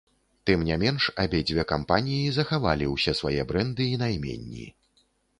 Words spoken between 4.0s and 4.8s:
найменні.